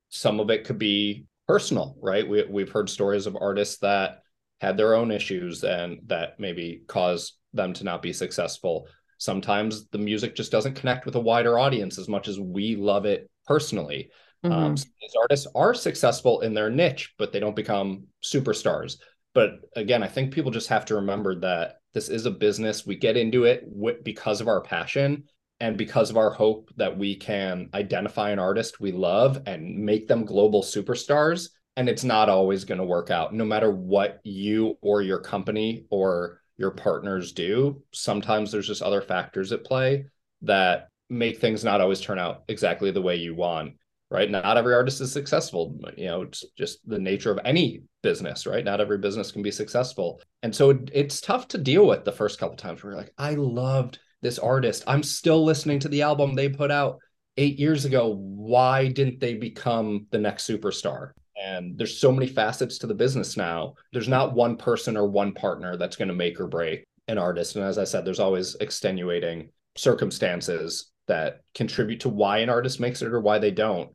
Some 0.08 0.40
of 0.40 0.50
it 0.50 0.64
could 0.64 0.78
be 0.78 1.26
personal 1.46 1.96
right? 2.02 2.28
We, 2.28 2.42
we've 2.42 2.72
heard 2.72 2.90
stories 2.90 3.28
of 3.28 3.36
artists 3.40 3.78
that 3.78 4.22
had 4.60 4.76
their 4.76 4.94
own 4.94 5.12
issues 5.12 5.62
and 5.62 6.00
that 6.06 6.40
maybe 6.40 6.82
caused 6.88 7.34
them 7.52 7.72
to 7.74 7.84
not 7.84 8.02
be 8.02 8.12
successful 8.12 8.88
sometimes 9.18 9.86
the 9.88 9.98
music 9.98 10.34
just 10.34 10.52
doesn't 10.52 10.74
connect 10.74 11.06
with 11.06 11.14
a 11.16 11.20
wider 11.20 11.58
audience 11.58 11.98
as 11.98 12.08
much 12.08 12.28
as 12.28 12.38
we 12.38 12.76
love 12.76 13.06
it 13.06 13.30
personally. 13.46 14.10
Um, 14.44 14.50
mm-hmm. 14.50 14.62
Um, 14.62 14.74
these 14.74 15.14
artists 15.20 15.46
are 15.54 15.74
successful 15.74 16.40
in 16.40 16.54
their 16.54 16.70
niche, 16.70 17.14
but 17.18 17.32
they 17.32 17.40
don't 17.40 17.56
become 17.56 18.04
superstars. 18.22 18.98
But 19.34 19.60
again, 19.74 20.02
I 20.02 20.08
think 20.08 20.32
people 20.32 20.50
just 20.50 20.68
have 20.68 20.86
to 20.86 20.94
remember 20.96 21.38
that 21.40 21.80
this 21.92 22.08
is 22.08 22.26
a 22.26 22.30
business. 22.30 22.86
We 22.86 22.96
get 22.96 23.16
into 23.16 23.44
it 23.44 23.70
w- 23.70 23.98
because 24.02 24.40
of 24.40 24.48
our 24.48 24.60
passion 24.60 25.24
and 25.60 25.76
because 25.76 26.10
of 26.10 26.16
our 26.16 26.30
hope 26.30 26.70
that 26.76 26.96
we 26.96 27.16
can 27.16 27.70
identify 27.74 28.30
an 28.30 28.38
artist 28.38 28.80
we 28.80 28.92
love 28.92 29.42
and 29.46 29.78
make 29.78 30.06
them 30.06 30.24
global 30.24 30.62
superstars. 30.62 31.50
And 31.76 31.88
it's 31.88 32.04
not 32.04 32.28
always 32.30 32.64
going 32.64 32.78
to 32.78 32.84
work 32.84 33.10
out, 33.10 33.34
no 33.34 33.44
matter 33.44 33.70
what 33.70 34.20
you 34.24 34.78
or 34.80 35.02
your 35.02 35.18
company 35.18 35.84
or 35.90 36.40
your 36.56 36.70
partners 36.70 37.32
do. 37.32 37.82
Sometimes 37.92 38.50
there's 38.50 38.66
just 38.66 38.82
other 38.82 39.02
factors 39.02 39.52
at 39.52 39.64
play 39.64 40.06
that 40.42 40.88
make 41.08 41.38
things 41.38 41.64
not 41.64 41.80
always 41.80 42.00
turn 42.00 42.18
out 42.18 42.44
exactly 42.48 42.90
the 42.90 43.02
way 43.02 43.16
you 43.16 43.34
want. 43.34 43.74
Right. 44.08 44.30
Not 44.30 44.56
every 44.56 44.72
artist 44.72 45.00
is 45.00 45.10
successful. 45.10 45.76
You 45.96 46.06
know, 46.06 46.22
it's 46.22 46.44
just 46.56 46.78
the 46.88 46.98
nature 46.98 47.32
of 47.32 47.40
any 47.44 47.82
business, 48.04 48.46
right? 48.46 48.64
Not 48.64 48.80
every 48.80 48.98
business 48.98 49.32
can 49.32 49.42
be 49.42 49.50
successful. 49.50 50.20
And 50.44 50.54
so 50.54 50.70
it, 50.70 50.90
it's 50.94 51.20
tough 51.20 51.48
to 51.48 51.58
deal 51.58 51.88
with 51.88 52.04
the 52.04 52.12
first 52.12 52.38
couple 52.38 52.56
times 52.56 52.84
where 52.84 52.92
you're 52.92 53.00
like, 53.00 53.12
I 53.18 53.34
loved 53.34 53.98
this 54.22 54.38
artist. 54.38 54.84
I'm 54.86 55.02
still 55.02 55.44
listening 55.44 55.80
to 55.80 55.88
the 55.88 56.02
album 56.02 56.34
they 56.34 56.48
put 56.48 56.70
out 56.70 57.00
eight 57.36 57.58
years 57.58 57.84
ago. 57.84 58.14
Why 58.16 58.86
didn't 58.86 59.18
they 59.18 59.34
become 59.34 60.06
the 60.12 60.18
next 60.18 60.48
superstar? 60.48 61.10
And 61.42 61.76
there's 61.76 61.98
so 61.98 62.10
many 62.12 62.26
facets 62.26 62.78
to 62.78 62.86
the 62.86 62.94
business 62.94 63.36
now. 63.36 63.74
There's 63.92 64.08
not 64.08 64.34
one 64.34 64.56
person 64.56 64.96
or 64.96 65.06
one 65.06 65.32
partner 65.32 65.76
that's 65.76 65.96
going 65.96 66.08
to 66.08 66.14
make 66.14 66.40
or 66.40 66.46
break 66.46 66.84
an 67.08 67.18
artist. 67.18 67.56
And 67.56 67.64
as 67.64 67.78
i 67.78 67.84
said 67.84 68.04
there's 68.04 68.20
always 68.20 68.56
extenuating 68.56 69.50
circumstances 69.76 70.90
that 71.06 71.42
contribute 71.54 72.00
to 72.00 72.08
why 72.08 72.38
an 72.38 72.48
artist 72.48 72.80
makes 72.80 73.02
it 73.02 73.12
or 73.12 73.20
why 73.20 73.38
they 73.38 73.50
don't. 73.50 73.90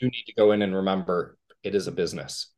You 0.00 0.08
need 0.08 0.24
to 0.26 0.34
go 0.34 0.52
in 0.52 0.62
and 0.62 0.74
remember 0.74 1.38
it 1.62 1.74
is 1.74 1.86
a 1.86 1.92
business. 1.92 2.48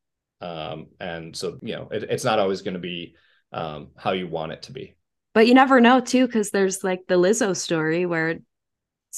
Um, 0.41 0.89
and 1.01 1.37
so 1.37 1.59
you 1.63 1.75
know 1.75 1.89
it, 1.91 2.05
it's 2.05 2.25
not 2.25 2.39
always 2.39 2.63
going 2.63 2.75
to 2.75 2.81
be 2.81 3.15
um, 3.53 3.89
how 3.97 4.13
you 4.13 4.29
want 4.29 4.53
it 4.53 4.63
to 4.63 4.73
be. 4.73 4.95
But 5.35 5.47
you 5.47 5.55
never 5.55 5.81
know 5.81 6.01
too 6.01 6.27
because 6.27 6.51
there's 6.51 6.83
like 6.83 7.01
the 7.09 7.17
lizzo 7.17 7.57
story 7.57 8.07
where 8.07 8.39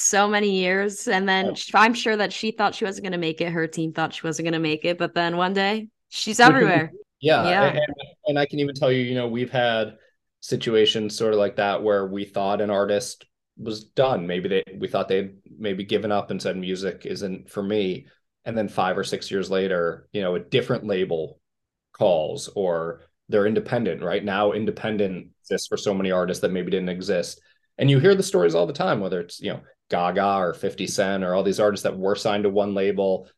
so 0.00 0.28
many 0.28 0.50
years. 0.50 1.09
And 1.09 1.28
then 1.28 1.54
I'm 1.75 1.95
sure 1.95 2.16
that 2.16 2.33
she 2.33 2.50
thought 2.50 2.75
she 2.75 2.85
wasn't 2.85 3.04
going 3.04 3.12
to 3.12 3.19
make 3.19 3.40
it. 3.40 3.50
Her 3.50 3.66
team 3.66 3.92
thought 3.92 4.14
she 4.14 4.26
wasn't 4.26 4.47
going 4.47 4.54
to 4.54 4.59
make 4.59 4.85
it. 4.85 4.99
But 4.99 5.14
then 5.14 5.37
one 5.37 5.52
day 5.52 5.88
she's 6.09 6.40
everywhere. 6.40 6.92
yeah. 7.21 7.45
yeah. 7.45 7.64
And, 7.71 7.95
and, 8.26 8.38
I 8.38 8.47
can 8.47 8.59
even 8.59 8.75
tell 8.75 8.90
you, 8.90 9.02
you 9.02 9.14
know, 9.14 9.28
we've 9.28 9.50
had 9.50 9.97
situations 10.40 11.16
sort 11.16 11.33
of 11.33 11.38
like 11.38 11.57
that 11.57 11.83
where 11.83 12.07
we 12.07 12.25
thought 12.25 12.61
an 12.61 12.71
artist 12.71 13.26
was 13.57 13.85
done. 13.85 14.26
Maybe 14.26 14.49
they, 14.49 14.64
we 14.78 14.88
thought 14.88 15.09
they'd 15.09 15.37
maybe 15.59 15.85
given 15.85 16.12
up 16.12 16.30
and 16.30 16.40
said 16.40 16.57
music 16.57 17.04
isn't 17.04 17.50
for 17.50 17.62
me. 17.62 18.07
And 18.45 18.57
then 18.57 18.69
five 18.69 18.97
or 18.97 19.04
six 19.04 19.30
years 19.30 19.50
later, 19.50 20.09
you 20.12 20.23
know, 20.23 20.35
a 20.35 20.40
different 20.40 20.87
label 20.87 21.38
calls 21.92 22.49
or 22.54 23.02
they're 23.28 23.47
independent 23.47 24.02
right 24.02 24.25
now 24.25 24.52
independent 24.52 25.28
exists 25.42 25.69
for 25.69 25.76
so 25.76 25.95
many 25.95 26.11
artists 26.11 26.40
that 26.42 26.50
maybe 26.52 26.71
didn't 26.71 26.88
exist 26.88 27.40
and 27.78 27.90
you 27.90 27.99
hear 27.99 28.14
the 28.14 28.23
stories 28.23 28.54
all 28.54 28.66
the 28.66 28.73
time 28.73 29.00
whether 29.00 29.21
it's 29.21 29.40
you 29.40 29.50
know 29.50 29.61
Gaga 29.91 30.37
or 30.37 30.55
50 30.55 30.87
Cent 30.87 31.25
or 31.25 31.35
all 31.35 31.43
these 31.43 31.61
artists 31.61 31.85
that 31.85 31.99
were 31.99 32.15
signed 32.15 32.45
to 32.45 32.51
one 32.51 32.75
label 32.75 33.29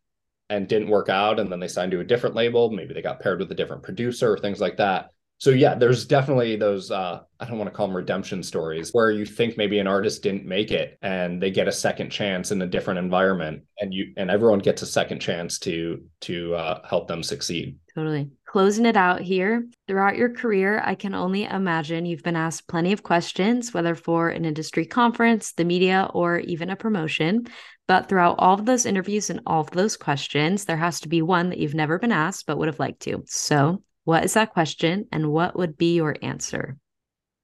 and 0.49 0.69
didn't 0.69 0.89
work 0.89 1.09
out. 1.09 1.41
And 1.41 1.51
then 1.51 1.61
they 1.61 1.69
signed 1.69 1.93
to 1.93 2.01
a 2.01 2.05
different 2.05 2.37
label. 2.37 2.71
Maybe 2.71 2.95
they 2.95 3.03
got 3.03 3.21
paired 3.21 3.41
with 3.41 3.51
a 3.51 3.55
different 3.55 3.83
producer 3.83 4.33
or 4.33 4.39
things 4.39 4.61
like 4.61 4.77
that. 4.77 5.11
So 5.43 5.51
yeah, 5.51 5.75
there's 5.75 6.05
definitely 6.05 6.55
those 6.55 6.93
uh, 6.93 7.19
I 7.41 7.45
don't 7.47 7.59
want 7.59 7.69
to 7.69 7.77
call 7.77 7.89
them 7.89 7.97
redemption 7.97 8.45
stories 8.45 8.91
where 8.93 9.11
you 9.11 9.27
think 9.27 9.57
maybe 9.57 9.81
an 9.81 9.89
artist 9.89 10.23
didn't 10.23 10.47
make 10.47 10.71
it 10.71 10.97
and 11.03 11.43
they 11.43 11.51
get 11.51 11.67
a 11.67 11.73
second 11.73 12.11
chance 12.11 12.53
in 12.53 12.63
a 12.63 12.67
different 12.67 13.01
environment 13.01 13.65
and 13.81 13.93
you 13.93 14.13
and 14.17 14.31
everyone 14.31 14.61
gets 14.61 14.83
a 14.83 14.87
second 14.87 15.19
chance 15.19 15.59
to 15.59 16.05
to 16.21 16.55
uh, 16.55 16.87
help 16.89 17.09
them 17.09 17.25
succeed. 17.25 17.77
Totally. 17.93 18.31
Closing 18.53 18.85
it 18.85 18.99
out 18.99 19.23
here. 19.23 19.67
Throughout 19.89 20.19
your 20.19 20.29
career, 20.29 20.83
I 20.85 20.95
can 20.95 21.15
only 21.15 21.45
imagine 21.45 22.05
you've 22.05 22.23
been 22.23 22.37
asked 22.37 22.69
plenty 22.69 22.93
of 22.93 23.03
questions, 23.03 23.73
whether 23.73 23.95
for 23.95 24.29
an 24.29 24.45
industry 24.45 24.85
conference, 24.85 25.53
the 25.53 25.65
media, 25.65 26.11
or 26.13 26.39
even 26.41 26.69
a 26.69 26.77
promotion. 26.77 27.47
But 27.89 28.11
throughout 28.11 28.35
all 28.39 28.53
of 28.53 28.67
those 28.67 28.85
interviews 28.85 29.31
and 29.31 29.41
all 29.47 29.63
of 29.63 29.71
those 29.71 29.97
questions, 29.97 30.67
there 30.67 30.77
has 30.77 31.01
to 31.01 31.09
be 31.09 31.23
one 31.23 31.49
that 31.49 31.57
you've 31.57 31.75
never 31.75 31.99
been 31.99 32.13
asked 32.13 32.45
but 32.45 32.59
would 32.59 32.69
have 32.69 32.79
liked 32.79 33.01
to. 33.01 33.25
So, 33.27 33.83
what 34.05 34.23
is 34.23 34.35
that 34.35 34.53
question 34.53 35.07
and 35.11 35.33
what 35.33 35.57
would 35.57 35.79
be 35.79 35.95
your 35.95 36.15
answer? 36.21 36.77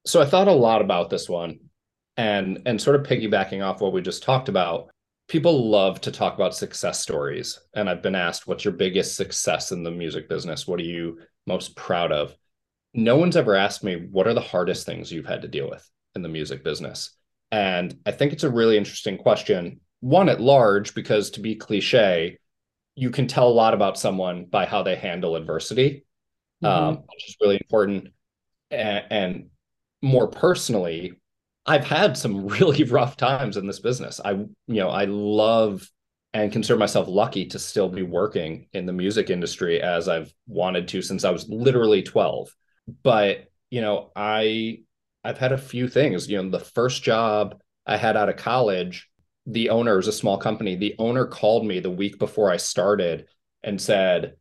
So, 0.05 0.21
I 0.21 0.27
thought 0.27 0.47
a 0.47 0.53
lot 0.53 0.83
about 0.83 1.09
this 1.09 1.27
one 1.27 1.61
and 2.19 2.61
and 2.67 2.79
sort 2.79 2.97
of 2.97 3.07
piggybacking 3.07 3.65
off 3.65 3.81
what 3.81 3.95
we 3.95 4.03
just 4.03 4.25
talked 4.25 4.51
about 4.51 4.91
people 5.29 5.71
love 5.71 6.01
to 6.01 6.11
talk 6.11 6.35
about 6.35 6.55
success 6.55 7.01
stories. 7.01 7.61
And 7.75 7.89
i've 7.89 8.03
been 8.03 8.15
asked 8.15 8.47
what's 8.47 8.65
your 8.65 8.75
biggest 8.75 9.17
success 9.17 9.73
in 9.73 9.83
the 9.83 9.91
music 9.91 10.29
business? 10.29 10.67
What 10.67 10.81
are 10.81 10.85
you 10.85 11.21
most 11.47 11.77
proud 11.77 12.13
of? 12.13 12.35
No 12.95 13.17
one's 13.17 13.37
ever 13.37 13.55
asked 13.55 13.85
me 13.85 13.97
what 14.11 14.27
are 14.27 14.35
the 14.35 14.41
hardest 14.41 14.87
things 14.87 15.13
you've 15.13 15.27
had 15.27 15.43
to 15.43 15.49
deal 15.49 15.69
with 15.71 15.89
in 16.15 16.23
the 16.23 16.29
music 16.29 16.65
business? 16.65 17.13
And 17.51 17.97
i 18.07 18.11
think 18.11 18.33
it's 18.33 18.45
a 18.45 18.51
really 18.51 18.77
interesting 18.77 19.17
question 19.17 19.81
one 20.01 20.29
at 20.29 20.41
large 20.41 20.95
because 20.95 21.31
to 21.31 21.41
be 21.41 21.57
cliche 21.57 22.39
you 22.95 23.11
can 23.11 23.27
tell 23.27 23.49
a 23.49 23.51
lot 23.51 23.75
about 23.75 23.99
someone 23.99 24.45
by 24.45 24.67
how 24.67 24.83
they 24.83 24.97
handle 24.97 25.37
adversity 25.37 26.05
mm-hmm. 26.63 26.89
um, 26.89 26.95
which 27.07 27.29
is 27.29 27.37
really 27.41 27.57
important. 27.57 28.09
And, 28.71 29.05
and 29.11 29.47
more 30.03 30.29
personally 30.29 31.15
I've 31.69 31.85
had 31.85 32.17
some 32.17 32.47
really 32.61 32.85
rough 32.85 33.17
times 33.17 33.57
in 33.57 33.67
this 33.67 33.81
business. 33.81 34.21
I, 34.25 34.33
you 34.33 34.49
know, 34.67 34.89
I 34.89 35.05
love 35.05 35.89
and 36.35 36.53
consider 36.53 36.79
myself 36.79 37.09
lucky 37.09 37.47
to 37.47 37.59
still 37.59 37.89
be 37.89 38.03
working 38.03 38.69
in 38.73 38.87
the 38.87 38.93
music 38.93 39.31
industry 39.31 39.81
as 39.81 40.09
I've 40.09 40.33
wanted 40.47 40.89
to 40.89 41.03
since 41.03 41.25
I 41.25 41.31
was 41.31 41.49
literally 41.49 42.03
12. 42.03 42.55
But, 43.03 43.49
you 43.71 43.81
know, 43.81 44.11
I 44.17 44.81
I've 45.25 45.39
had 45.39 45.53
a 45.53 45.59
few 45.59 45.89
things. 45.89 46.29
You 46.29 46.43
know, 46.43 46.51
the 46.51 46.65
first 46.65 47.03
job 47.03 47.61
I 47.87 47.97
had 47.97 48.17
out 48.17 48.29
of 48.29 48.37
college, 48.37 49.09
the 49.47 49.71
owner 49.71 49.97
was 49.97 50.09
a 50.09 50.13
small 50.13 50.39
company. 50.39 50.77
The 50.77 50.95
owner 50.99 51.27
called 51.27 51.67
me 51.67 51.81
the 51.81 51.91
week 51.91 52.19
before 52.19 52.51
I 52.51 52.57
started 52.57 53.27
and 53.63 53.81
said, 53.81 54.35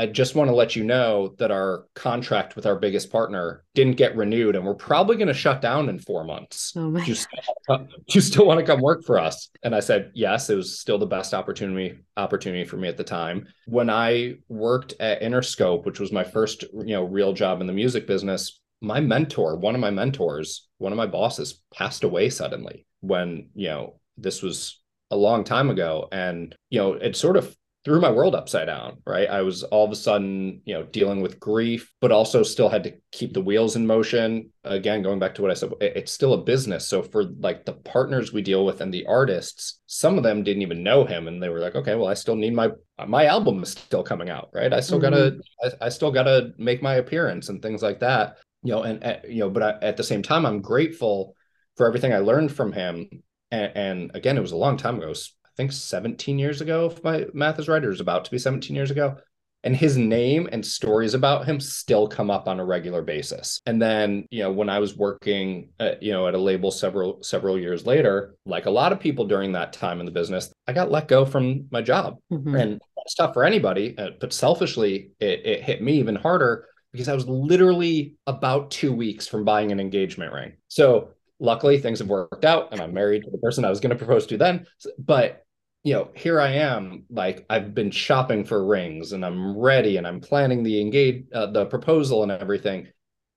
I 0.00 0.06
just 0.06 0.34
want 0.34 0.48
to 0.48 0.54
let 0.54 0.76
you 0.76 0.82
know 0.82 1.34
that 1.36 1.50
our 1.50 1.84
contract 1.94 2.56
with 2.56 2.64
our 2.64 2.76
biggest 2.76 3.12
partner 3.12 3.64
didn't 3.74 3.98
get 3.98 4.16
renewed, 4.16 4.56
and 4.56 4.64
we're 4.64 4.72
probably 4.72 5.16
going 5.16 5.28
to 5.28 5.34
shut 5.34 5.60
down 5.60 5.90
in 5.90 5.98
four 5.98 6.24
months. 6.24 6.72
Oh 6.74 6.90
do, 6.90 7.02
you 7.04 7.14
still, 7.14 7.36
do 7.68 7.86
you 8.08 8.22
still 8.22 8.46
want 8.46 8.58
to 8.60 8.64
come 8.64 8.80
work 8.80 9.04
for 9.04 9.18
us? 9.18 9.50
And 9.62 9.74
I 9.74 9.80
said 9.80 10.12
yes. 10.14 10.48
It 10.48 10.54
was 10.54 10.80
still 10.80 10.96
the 10.96 11.04
best 11.04 11.34
opportunity 11.34 11.98
opportunity 12.16 12.64
for 12.64 12.78
me 12.78 12.88
at 12.88 12.96
the 12.96 13.04
time. 13.04 13.46
When 13.66 13.90
I 13.90 14.36
worked 14.48 14.94
at 15.00 15.20
Interscope, 15.20 15.84
which 15.84 16.00
was 16.00 16.12
my 16.12 16.24
first 16.24 16.62
you 16.62 16.94
know 16.94 17.04
real 17.04 17.34
job 17.34 17.60
in 17.60 17.66
the 17.66 17.74
music 17.74 18.06
business, 18.06 18.58
my 18.80 19.00
mentor, 19.00 19.56
one 19.56 19.74
of 19.74 19.82
my 19.82 19.90
mentors, 19.90 20.66
one 20.78 20.92
of 20.92 20.96
my 20.96 21.08
bosses, 21.08 21.60
passed 21.74 22.04
away 22.04 22.30
suddenly. 22.30 22.86
When 23.00 23.50
you 23.54 23.68
know 23.68 24.00
this 24.16 24.40
was 24.40 24.80
a 25.10 25.16
long 25.16 25.44
time 25.44 25.68
ago, 25.68 26.08
and 26.10 26.56
you 26.70 26.78
know 26.78 26.94
it 26.94 27.16
sort 27.16 27.36
of 27.36 27.54
threw 27.84 28.00
my 28.00 28.10
world 28.10 28.34
upside 28.34 28.66
down 28.66 28.98
right? 29.06 29.28
I 29.28 29.42
was 29.42 29.62
all 29.62 29.84
of 29.84 29.90
a 29.90 29.96
sudden 29.96 30.60
you 30.64 30.74
know 30.74 30.82
dealing 30.84 31.22
with 31.22 31.40
grief 31.40 31.92
but 32.00 32.12
also 32.12 32.42
still 32.42 32.68
had 32.68 32.84
to 32.84 32.94
keep 33.12 33.32
the 33.32 33.40
wheels 33.40 33.76
in 33.76 33.86
motion. 33.86 34.50
Again 34.64 35.02
going 35.02 35.18
back 35.18 35.34
to 35.36 35.42
what 35.42 35.50
i 35.50 35.54
said 35.54 35.72
it's 35.80 36.12
still 36.12 36.34
a 36.34 36.44
business. 36.44 36.86
So 36.86 37.02
for 37.02 37.24
like 37.24 37.64
the 37.64 37.72
partners 37.72 38.32
we 38.32 38.42
deal 38.42 38.64
with 38.64 38.80
and 38.80 38.92
the 38.92 39.06
artists 39.06 39.80
some 39.86 40.18
of 40.18 40.24
them 40.24 40.42
didn't 40.42 40.62
even 40.62 40.82
know 40.82 41.04
him 41.04 41.28
and 41.28 41.42
they 41.42 41.48
were 41.48 41.60
like 41.60 41.74
okay 41.74 41.94
well 41.94 42.08
i 42.08 42.14
still 42.14 42.36
need 42.36 42.54
my 42.54 42.70
my 43.06 43.26
album 43.26 43.62
is 43.62 43.70
still 43.72 44.02
coming 44.02 44.28
out 44.28 44.50
right? 44.52 44.72
I 44.72 44.80
still 44.80 45.00
mm-hmm. 45.00 45.38
gotta 45.60 45.76
I, 45.80 45.86
I, 45.86 45.88
still 45.88 46.12
gotta 46.12 46.52
make 46.58 46.82
my 46.82 46.94
appearance 46.94 47.48
and 47.48 47.62
things 47.62 47.82
like 47.82 48.00
that. 48.00 48.36
You 48.62 48.72
know 48.72 48.82
and, 48.82 49.02
and 49.02 49.20
you 49.26 49.40
know 49.40 49.50
but 49.50 49.62
I, 49.62 49.86
at 49.86 49.96
the 49.96 50.04
same 50.04 50.22
time 50.22 50.44
i'm 50.44 50.60
grateful 50.60 51.34
for 51.76 51.86
everything 51.86 52.12
i 52.12 52.18
learned 52.18 52.52
from 52.52 52.72
him. 52.72 53.08
And, 53.50 53.72
and 53.74 54.10
again 54.14 54.36
it 54.36 54.42
was 54.42 54.52
a 54.52 54.56
long 54.56 54.76
time 54.76 54.98
ago 54.98 55.14
think 55.60 55.72
17 55.72 56.38
years 56.38 56.62
ago, 56.62 56.86
if 56.86 57.04
my 57.04 57.26
math 57.34 57.58
is 57.58 57.68
right, 57.68 57.84
or 57.84 57.90
is 57.90 58.00
about 58.00 58.24
to 58.24 58.30
be 58.30 58.38
17 58.38 58.74
years 58.74 58.90
ago. 58.90 59.16
And 59.62 59.76
his 59.76 59.98
name 59.98 60.48
and 60.50 60.64
stories 60.64 61.12
about 61.12 61.44
him 61.44 61.60
still 61.60 62.08
come 62.08 62.30
up 62.30 62.48
on 62.48 62.60
a 62.60 62.64
regular 62.64 63.02
basis. 63.02 63.60
And 63.66 63.80
then, 63.80 64.26
you 64.30 64.42
know, 64.42 64.50
when 64.50 64.70
I 64.70 64.78
was 64.78 64.96
working, 64.96 65.68
at, 65.78 66.02
you 66.02 66.12
know, 66.12 66.26
at 66.26 66.34
a 66.34 66.38
label 66.38 66.70
several 66.70 67.22
several 67.22 67.58
years 67.58 67.84
later, 67.84 68.36
like 68.46 68.64
a 68.64 68.70
lot 68.70 68.90
of 68.90 69.00
people 69.00 69.26
during 69.26 69.52
that 69.52 69.74
time 69.74 70.00
in 70.00 70.06
the 70.06 70.12
business, 70.12 70.50
I 70.66 70.72
got 70.72 70.90
let 70.90 71.08
go 71.08 71.26
from 71.26 71.66
my 71.70 71.82
job, 71.82 72.16
mm-hmm. 72.32 72.54
and 72.54 72.80
that's 72.96 73.14
tough 73.14 73.34
for 73.34 73.44
anybody. 73.44 73.94
Uh, 73.98 74.12
but 74.18 74.32
selfishly, 74.32 75.10
it, 75.20 75.44
it 75.44 75.62
hit 75.62 75.82
me 75.82 75.98
even 75.98 76.16
harder 76.16 76.66
because 76.92 77.08
I 77.08 77.14
was 77.14 77.28
literally 77.28 78.14
about 78.26 78.70
two 78.70 78.94
weeks 78.94 79.26
from 79.26 79.44
buying 79.44 79.72
an 79.72 79.78
engagement 79.78 80.32
ring. 80.32 80.54
So 80.68 81.10
luckily 81.40 81.78
things 81.78 81.98
have 81.98 82.08
worked 82.08 82.44
out 82.44 82.68
and 82.70 82.80
I'm 82.80 82.94
married 82.94 83.24
to 83.24 83.30
the 83.30 83.38
person 83.38 83.64
I 83.64 83.70
was 83.70 83.80
going 83.80 83.90
to 83.90 83.96
propose 83.96 84.26
to 84.26 84.36
then. 84.36 84.66
But 84.98 85.44
you 85.82 85.94
know, 85.94 86.10
here 86.14 86.40
I 86.40 86.50
am, 86.52 87.04
like 87.08 87.46
I've 87.48 87.74
been 87.74 87.90
shopping 87.90 88.44
for 88.44 88.64
rings 88.64 89.12
and 89.12 89.24
I'm 89.24 89.56
ready 89.56 89.96
and 89.96 90.06
I'm 90.06 90.20
planning 90.20 90.62
the 90.62 90.80
engage 90.80 91.26
uh, 91.32 91.46
the 91.46 91.66
proposal 91.66 92.22
and 92.22 92.30
everything. 92.30 92.88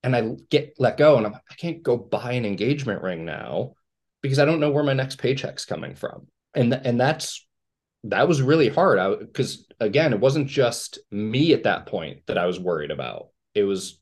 And 0.02 0.14
I 0.14 0.32
get 0.50 0.74
let 0.78 0.98
go 0.98 1.16
and 1.16 1.26
I'm 1.26 1.34
I 1.34 1.54
can't 1.54 1.82
go 1.82 1.96
buy 1.96 2.32
an 2.32 2.44
engagement 2.44 3.02
ring 3.02 3.24
now 3.24 3.74
because 4.20 4.38
I 4.38 4.44
don't 4.44 4.60
know 4.60 4.70
where 4.70 4.84
my 4.84 4.92
next 4.92 5.16
paycheck's 5.16 5.64
coming 5.64 5.94
from. 5.94 6.26
And 6.54 6.72
th- 6.72 6.82
and 6.84 7.00
that's 7.00 7.46
that 8.04 8.28
was 8.28 8.42
really 8.42 8.68
hard 8.68 9.20
because 9.20 9.66
again, 9.80 10.12
it 10.12 10.20
wasn't 10.20 10.48
just 10.48 10.98
me 11.10 11.54
at 11.54 11.62
that 11.62 11.86
point 11.86 12.20
that 12.26 12.36
I 12.36 12.44
was 12.44 12.60
worried 12.60 12.90
about. 12.90 13.28
It 13.54 13.64
was 13.64 13.98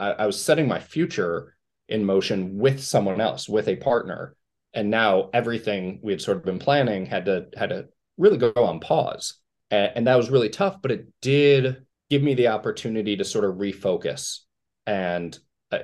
I, 0.00 0.10
I 0.10 0.26
was 0.26 0.40
setting 0.42 0.66
my 0.66 0.80
future 0.80 1.54
in 1.88 2.04
motion 2.04 2.58
with 2.58 2.82
someone 2.82 3.20
else, 3.20 3.48
with 3.48 3.68
a 3.68 3.76
partner 3.76 4.34
and 4.74 4.90
now 4.90 5.30
everything 5.32 6.00
we 6.02 6.12
had 6.12 6.20
sort 6.20 6.36
of 6.36 6.44
been 6.44 6.58
planning 6.58 7.06
had 7.06 7.24
to 7.26 7.46
had 7.56 7.70
to 7.70 7.86
really 8.18 8.36
go 8.36 8.52
on 8.56 8.80
pause. 8.80 9.40
And, 9.70 9.92
and 9.94 10.06
that 10.06 10.16
was 10.16 10.30
really 10.30 10.48
tough 10.48 10.82
but 10.82 10.90
it 10.90 11.06
did 11.22 11.84
give 12.10 12.22
me 12.22 12.34
the 12.34 12.48
opportunity 12.48 13.16
to 13.16 13.24
sort 13.24 13.44
of 13.44 13.56
refocus. 13.56 14.40
And 14.86 15.36
uh, 15.72 15.78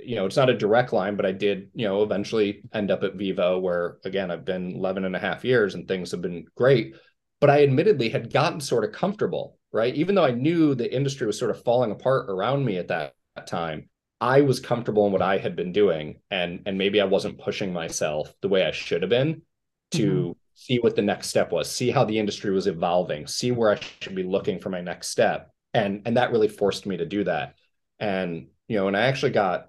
you 0.00 0.16
know 0.16 0.26
it's 0.26 0.36
not 0.36 0.48
a 0.48 0.56
direct 0.56 0.92
line 0.92 1.16
but 1.16 1.26
i 1.26 1.32
did 1.32 1.68
you 1.74 1.86
know 1.86 2.02
eventually 2.02 2.62
end 2.72 2.90
up 2.90 3.02
at 3.02 3.16
Vevo 3.16 3.60
where 3.60 3.98
again 4.04 4.30
i've 4.30 4.44
been 4.44 4.70
11 4.76 5.04
and 5.04 5.16
a 5.16 5.18
half 5.18 5.44
years 5.44 5.74
and 5.74 5.88
things 5.88 6.12
have 6.12 6.22
been 6.22 6.46
great. 6.56 6.94
But 7.40 7.50
i 7.50 7.62
admittedly 7.62 8.08
had 8.08 8.32
gotten 8.32 8.60
sort 8.60 8.84
of 8.84 8.92
comfortable 8.92 9.58
right? 9.72 9.94
Even 9.96 10.14
though 10.14 10.24
i 10.24 10.30
knew 10.30 10.74
the 10.74 10.94
industry 10.94 11.26
was 11.26 11.38
sort 11.38 11.50
of 11.50 11.62
falling 11.64 11.90
apart 11.90 12.30
around 12.30 12.64
me 12.64 12.78
at 12.78 12.88
that 12.88 13.14
time 13.46 13.88
I 14.24 14.40
was 14.40 14.58
comfortable 14.58 15.04
in 15.04 15.12
what 15.12 15.20
I 15.20 15.36
had 15.36 15.54
been 15.54 15.70
doing 15.70 16.18
and 16.30 16.62
and 16.64 16.78
maybe 16.78 16.98
I 16.98 17.04
wasn't 17.04 17.38
pushing 17.38 17.74
myself 17.74 18.32
the 18.40 18.48
way 18.48 18.64
I 18.64 18.70
should 18.70 19.02
have 19.02 19.10
been 19.10 19.42
to 19.90 20.06
mm-hmm. 20.06 20.32
see 20.54 20.78
what 20.78 20.96
the 20.96 21.02
next 21.02 21.28
step 21.28 21.52
was, 21.52 21.70
see 21.70 21.90
how 21.90 22.06
the 22.06 22.18
industry 22.18 22.50
was 22.50 22.66
evolving, 22.66 23.26
see 23.26 23.52
where 23.52 23.72
I 23.72 23.80
should 24.00 24.14
be 24.14 24.22
looking 24.22 24.58
for 24.60 24.70
my 24.70 24.80
next 24.80 25.08
step. 25.08 25.50
And 25.74 26.00
and 26.06 26.16
that 26.16 26.32
really 26.32 26.48
forced 26.48 26.86
me 26.86 26.96
to 26.96 27.04
do 27.04 27.24
that. 27.24 27.56
And 28.00 28.46
you 28.66 28.78
know, 28.78 28.88
and 28.88 28.96
I 28.96 29.02
actually 29.02 29.32
got 29.32 29.66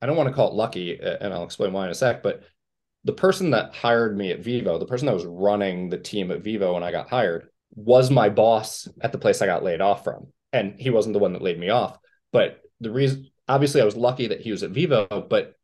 I 0.00 0.06
don't 0.06 0.16
want 0.16 0.30
to 0.30 0.34
call 0.34 0.48
it 0.48 0.54
lucky 0.54 0.98
and 0.98 1.34
I'll 1.34 1.44
explain 1.44 1.74
why 1.74 1.84
in 1.84 1.90
a 1.90 1.94
sec, 1.94 2.22
but 2.22 2.42
the 3.04 3.12
person 3.12 3.50
that 3.50 3.74
hired 3.74 4.16
me 4.16 4.30
at 4.30 4.42
Vevo, 4.42 4.78
the 4.78 4.86
person 4.86 5.06
that 5.06 5.14
was 5.14 5.26
running 5.26 5.90
the 5.90 5.98
team 5.98 6.30
at 6.30 6.42
Vevo 6.42 6.72
when 6.72 6.82
I 6.82 6.90
got 6.90 7.10
hired, 7.10 7.48
was 7.74 8.10
my 8.10 8.30
boss 8.30 8.88
at 9.02 9.12
the 9.12 9.18
place 9.18 9.42
I 9.42 9.46
got 9.46 9.62
laid 9.62 9.82
off 9.82 10.04
from. 10.04 10.28
And 10.54 10.80
he 10.80 10.88
wasn't 10.88 11.12
the 11.12 11.18
one 11.18 11.34
that 11.34 11.42
laid 11.42 11.60
me 11.60 11.68
off, 11.68 11.98
but 12.32 12.62
the 12.80 12.90
reason 12.90 13.30
obviously 13.50 13.80
I 13.80 13.84
was 13.84 13.96
lucky 13.96 14.28
that 14.28 14.40
he 14.40 14.52
was 14.52 14.62
at 14.62 14.72
Vevo, 14.72 15.28
but 15.28 15.56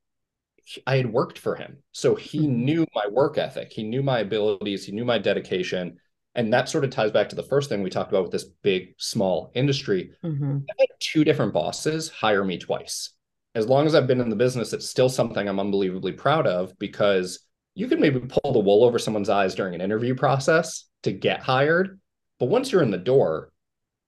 I 0.87 0.97
had 0.97 1.13
worked 1.13 1.39
for 1.39 1.55
him. 1.55 1.79
So 1.93 2.17
he 2.17 2.41
mm-hmm. 2.41 2.65
knew 2.65 2.87
my 2.95 3.07
work 3.09 3.39
ethic, 3.39 3.73
he 3.73 3.85
knew 3.85 4.03
my 4.03 4.19
abilities, 4.19 4.85
he 4.85 4.93
knew 4.93 5.05
my 5.05 5.19
dedication. 5.19 5.99
And 6.35 6.53
that 6.53 6.69
sort 6.69 6.85
of 6.85 6.91
ties 6.91 7.13
back 7.13 7.31
to 7.31 7.37
the 7.37 7.43
first 7.43 7.69
thing 7.69 7.83
we 7.83 7.89
talked 7.89 8.11
about 8.11 8.25
with 8.25 8.33
this 8.33 8.45
big, 8.45 8.95
small 8.99 9.53
industry. 9.55 10.13
Mm-hmm. 10.23 10.59
I 10.69 10.75
had 10.79 10.89
two 11.01 11.25
different 11.25 11.55
bosses 11.55 12.11
hire 12.11 12.45
me 12.45 12.59
twice. 12.59 13.13
As 13.55 13.69
long 13.69 13.87
as 13.87 13.95
I've 13.95 14.09
been 14.09 14.21
in 14.21 14.29
the 14.29 14.37
business, 14.37 14.73
it's 14.73 14.91
still 14.91 15.09
something 15.09 15.49
I'm 15.49 15.61
unbelievably 15.61 16.13
proud 16.13 16.47
of 16.47 16.79
because 16.79 17.47
you 17.75 17.89
can 17.89 18.01
maybe 18.01 18.21
pull 18.21 18.53
the 18.53 18.59
wool 18.59 18.85
over 18.85 18.99
someone's 18.99 19.31
eyes 19.31 19.55
during 19.55 19.75
an 19.75 19.81
interview 19.81 20.15
process 20.15 20.85
to 21.05 21.13
get 21.13 21.41
hired. 21.41 22.01
But 22.39 22.51
once 22.51 22.71
you're 22.71 22.83
in 22.83 22.91
the 22.91 22.99
door, 22.99 23.53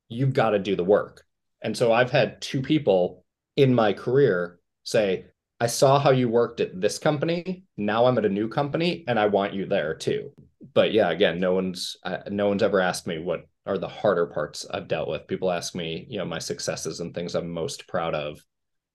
you've 0.09 0.35
got 0.35 0.51
to 0.51 0.59
do 0.59 0.77
the 0.77 0.85
work. 0.85 1.25
And 1.63 1.77
so 1.77 1.93
I've 1.93 2.11
had 2.11 2.43
two 2.43 2.61
people 2.61 3.25
in 3.59 3.75
my 3.75 3.93
career 3.93 4.61
say, 4.85 5.27
I 5.61 5.67
saw 5.67 5.99
how 5.99 6.11
you 6.11 6.29
worked 6.29 6.61
at 6.61 6.81
this 6.81 6.97
company. 7.01 7.65
Now 7.77 8.07
I'm 8.07 8.17
at 8.17 8.25
a 8.25 8.29
new 8.29 8.49
company 8.49 9.05
and 9.09 9.19
I 9.19 9.27
want 9.27 9.53
you 9.53 9.67
there 9.67 9.95
too. 9.95 10.31
But 10.75 10.93
yeah, 10.93 11.11
again, 11.11 11.41
no 11.41 11.55
one's 11.55 11.97
uh, 12.05 12.19
no 12.31 12.47
one's 12.49 12.63
ever 12.63 12.81
asked 12.81 13.09
me 13.09 13.19
what 13.19 13.47
are 13.67 13.77
the 13.77 13.89
harder 13.89 14.27
parts 14.27 14.65
I've 14.71 14.87
dealt 14.87 15.09
with. 15.09 15.27
People 15.27 15.51
ask 15.51 15.75
me, 15.75 16.07
you 16.09 16.19
know, 16.19 16.25
my 16.25 16.39
successes 16.39 17.01
and 17.01 17.13
things 17.13 17.35
I'm 17.35 17.51
most 17.51 17.89
proud 17.89 18.15
of 18.15 18.39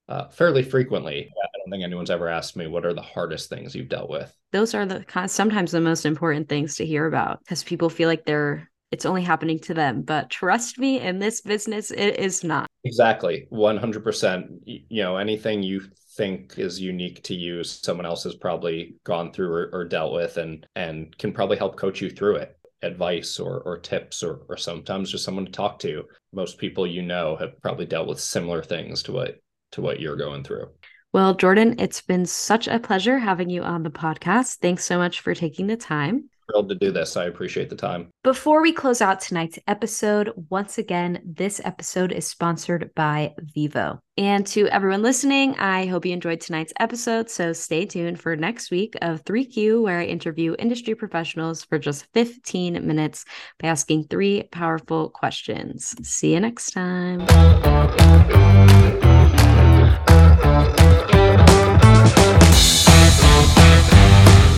uh, 0.07 0.29
fairly 0.29 0.63
frequently. 0.63 1.29
I 1.29 1.47
don't 1.57 1.69
think 1.69 1.83
anyone's 1.83 2.09
ever 2.09 2.29
asked 2.29 2.55
me 2.55 2.67
what 2.67 2.85
are 2.85 2.93
the 2.93 3.01
hardest 3.01 3.49
things 3.49 3.75
you've 3.75 3.89
dealt 3.89 4.09
with. 4.09 4.33
Those 4.53 4.73
are 4.73 4.85
the 4.85 5.03
sometimes 5.27 5.71
the 5.71 5.81
most 5.81 6.05
important 6.05 6.47
things 6.47 6.77
to 6.77 6.85
hear 6.85 7.05
about 7.05 7.39
because 7.39 7.65
people 7.65 7.89
feel 7.89 8.07
like 8.07 8.23
they're 8.23 8.69
it's 8.93 9.07
only 9.07 9.23
happening 9.23 9.57
to 9.57 9.73
them. 9.73 10.03
But 10.03 10.29
trust 10.29 10.77
me, 10.77 10.99
in 10.99 11.17
this 11.17 11.41
business, 11.41 11.89
it 11.89 12.19
is 12.19 12.43
not. 12.43 12.67
Exactly. 12.83 13.47
100%. 13.51 14.59
You 14.65 15.03
know, 15.03 15.17
anything 15.17 15.63
you 15.63 15.81
think 16.15 16.59
is 16.59 16.79
unique 16.79 17.23
to 17.23 17.33
you, 17.33 17.63
someone 17.63 18.05
else 18.05 18.23
has 18.25 18.35
probably 18.35 18.97
gone 19.03 19.33
through 19.33 19.51
or, 19.51 19.69
or 19.73 19.85
dealt 19.85 20.13
with 20.13 20.37
and 20.37 20.67
and 20.75 21.17
can 21.17 21.33
probably 21.33 21.57
help 21.57 21.75
coach 21.75 22.01
you 22.01 22.11
through 22.11 22.35
it 22.35 22.55
advice 22.83 23.39
or, 23.39 23.61
or 23.61 23.79
tips 23.79 24.21
or, 24.21 24.41
or 24.47 24.57
sometimes 24.57 25.09
just 25.09 25.23
someone 25.23 25.45
to 25.45 25.51
talk 25.51 25.79
to 25.79 26.03
most 26.33 26.57
people 26.57 26.85
you 26.85 27.01
know 27.01 27.35
have 27.37 27.59
probably 27.61 27.85
dealt 27.85 28.07
with 28.07 28.19
similar 28.19 28.61
things 28.61 29.01
to 29.01 29.13
what 29.13 29.39
to 29.71 29.81
what 29.81 30.01
you're 30.01 30.17
going 30.17 30.43
through 30.43 30.67
well 31.13 31.33
jordan 31.33 31.75
it's 31.79 32.01
been 32.01 32.25
such 32.25 32.67
a 32.67 32.77
pleasure 32.77 33.17
having 33.17 33.49
you 33.49 33.63
on 33.63 33.83
the 33.83 33.89
podcast 33.89 34.57
thanks 34.57 34.83
so 34.83 34.97
much 34.97 35.21
for 35.21 35.33
taking 35.33 35.67
the 35.67 35.77
time 35.77 36.29
thrilled 36.49 36.69
to 36.69 36.75
do 36.75 36.91
this. 36.91 37.17
I 37.17 37.25
appreciate 37.25 37.69
the 37.69 37.75
time. 37.75 38.09
Before 38.23 38.61
we 38.61 38.71
close 38.71 39.01
out 39.01 39.19
tonight's 39.19 39.59
episode, 39.67 40.31
once 40.49 40.77
again, 40.77 41.21
this 41.25 41.61
episode 41.63 42.11
is 42.11 42.27
sponsored 42.27 42.91
by 42.95 43.33
Vevo. 43.55 43.99
And 44.17 44.45
to 44.47 44.67
everyone 44.67 45.01
listening, 45.01 45.55
I 45.55 45.87
hope 45.87 46.05
you 46.05 46.13
enjoyed 46.13 46.39
tonight's 46.39 46.73
episode. 46.79 47.29
So 47.29 47.51
stay 47.51 47.85
tuned 47.85 48.19
for 48.19 48.35
next 48.35 48.69
week 48.69 48.95
of 49.01 49.23
3Q, 49.23 49.81
where 49.81 49.99
I 49.99 50.05
interview 50.05 50.55
industry 50.59 50.93
professionals 50.93 51.63
for 51.63 51.79
just 51.79 52.05
15 52.13 52.85
minutes 52.85 53.25
by 53.59 53.69
asking 53.69 54.07
three 54.07 54.43
powerful 54.51 55.09
questions. 55.09 55.95
See 56.07 56.33
you 56.33 56.39
next 56.39 56.71
time. 56.71 57.25